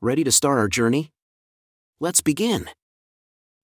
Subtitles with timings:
[0.00, 1.10] Ready to start our journey?
[1.98, 2.70] Let's begin.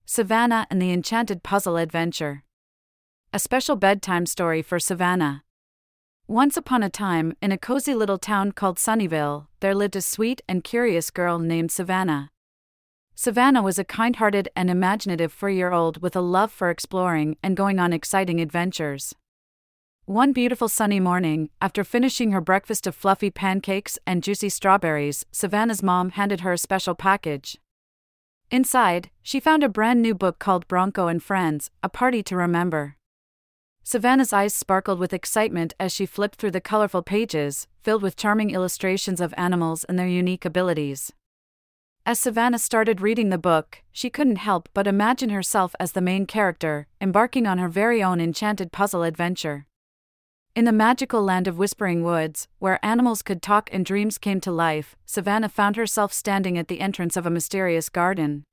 [0.05, 2.43] Savannah and the Enchanted Puzzle Adventure.
[3.33, 5.45] A special bedtime story for Savannah.
[6.27, 10.43] Once upon a time, in a cozy little town called Sunnyvale, there lived a sweet
[10.49, 12.33] and curious girl named Savannah.
[13.15, 17.37] Savannah was a kind hearted and imaginative four year old with a love for exploring
[17.45, 19.15] and going on exciting adventures.
[20.07, 25.83] One beautiful sunny morning, after finishing her breakfast of fluffy pancakes and juicy strawberries, Savannah's
[25.83, 27.57] mom handed her a special package.
[28.51, 32.97] Inside, she found a brand new book called Bronco and Friends A Party to Remember.
[33.83, 38.51] Savannah's eyes sparkled with excitement as she flipped through the colorful pages, filled with charming
[38.51, 41.13] illustrations of animals and their unique abilities.
[42.05, 46.27] As Savannah started reading the book, she couldn't help but imagine herself as the main
[46.27, 49.65] character, embarking on her very own enchanted puzzle adventure.
[50.55, 54.53] In the magical land of Whispering Woods, where animals could talk and dreams came to
[54.53, 58.45] life, Savannah found herself standing at the entrance of a mysterious garden.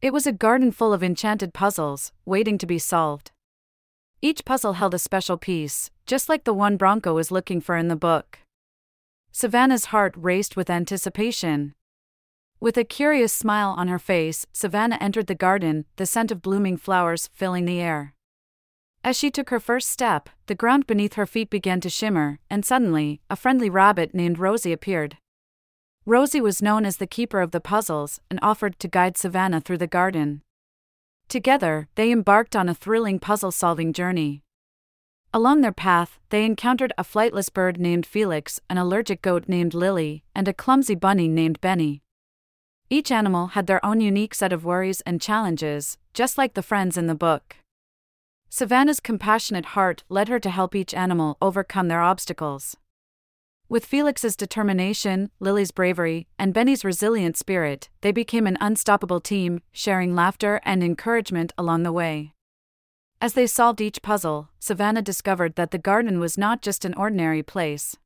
[0.00, 3.30] It was a garden full of enchanted puzzles, waiting to be solved.
[4.20, 7.86] Each puzzle held a special piece, just like the one Bronco was looking for in
[7.86, 8.40] the book.
[9.30, 11.74] Savannah's heart raced with anticipation,
[12.58, 16.76] with a curious smile on her face, Savannah entered the garden, the scent of blooming
[16.76, 18.14] flowers filling the air.
[19.04, 22.64] As she took her first step, the ground beneath her feet began to shimmer, and
[22.64, 25.16] suddenly, a friendly rabbit named Rosie appeared.
[26.06, 29.78] Rosie was known as the keeper of the puzzles and offered to guide Savannah through
[29.78, 30.42] the garden.
[31.28, 34.42] Together, they embarked on a thrilling puzzle solving journey.
[35.34, 40.22] Along their path, they encountered a flightless bird named Felix, an allergic goat named Lily,
[40.34, 42.02] and a clumsy bunny named Benny.
[42.90, 46.98] Each animal had their own unique set of worries and challenges, just like the friends
[46.98, 47.56] in the book.
[48.54, 52.76] Savannah's compassionate heart led her to help each animal overcome their obstacles.
[53.66, 60.14] With Felix's determination, Lily's bravery, and Benny's resilient spirit, they became an unstoppable team, sharing
[60.14, 62.34] laughter and encouragement along the way.
[63.22, 67.42] As they solved each puzzle, Savannah discovered that the garden was not just an ordinary
[67.42, 67.96] place.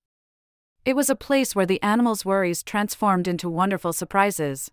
[0.85, 4.71] It was a place where the animals' worries transformed into wonderful surprises.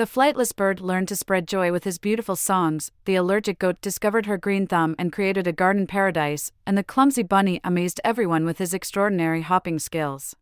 [0.00, 4.24] The flightless bird learned to spread joy with his beautiful songs, the allergic goat discovered
[4.24, 8.56] her green thumb and created a garden paradise, and the clumsy bunny amazed everyone with
[8.56, 10.34] his extraordinary hopping skills.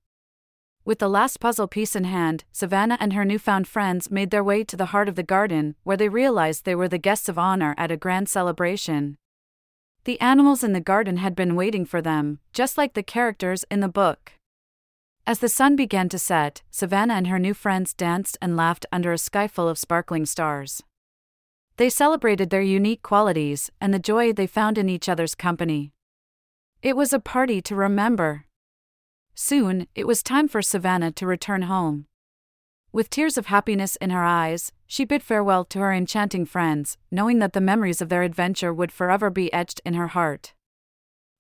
[0.85, 4.63] With the last puzzle piece in hand, Savannah and her newfound friends made their way
[4.63, 7.75] to the heart of the garden, where they realized they were the guests of honor
[7.77, 9.17] at a grand celebration.
[10.05, 13.81] The animals in the garden had been waiting for them, just like the characters in
[13.81, 14.35] the book.
[15.29, 19.13] As the sun began to set, Savannah and her new friends danced and laughed under
[19.13, 20.83] a sky full of sparkling stars.
[21.77, 25.93] They celebrated their unique qualities and the joy they found in each other's company.
[26.81, 28.47] It was a party to remember.
[29.35, 32.07] Soon, it was time for Savannah to return home.
[32.91, 37.39] With tears of happiness in her eyes, she bid farewell to her enchanting friends, knowing
[37.41, 40.55] that the memories of their adventure would forever be etched in her heart.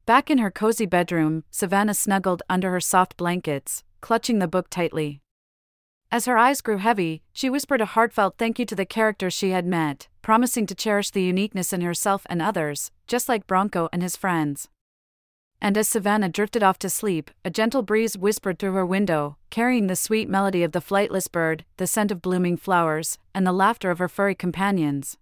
[0.09, 5.21] Back in her cozy bedroom, Savannah snuggled under her soft blankets, clutching the book tightly.
[6.11, 9.51] As her eyes grew heavy, she whispered a heartfelt thank you to the characters she
[9.51, 14.03] had met, promising to cherish the uniqueness in herself and others, just like Bronco and
[14.03, 14.71] his friends.
[15.61, 19.89] And as Savannah drifted off to sleep, a gentle breeze whispered through her window, carrying
[19.89, 23.91] the sweet melody of the flightless bird, the scent of blooming flowers, and the laughter
[23.91, 25.19] of her furry companions.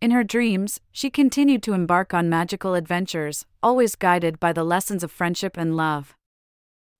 [0.00, 5.04] In her dreams, she continued to embark on magical adventures, always guided by the lessons
[5.04, 6.16] of friendship and love.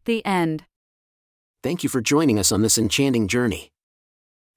[0.05, 0.65] The end.
[1.63, 3.73] Thank you for joining us on this enchanting journey.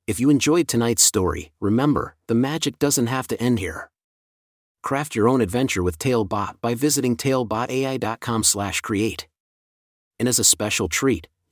[0.07, 3.89] If you enjoyed tonight's story, remember, the magic doesn't have to end here.
[4.81, 9.27] Craft your own adventure with Talebot by visiting talebotai.com/create.
[10.19, 11.29] And as a special treat,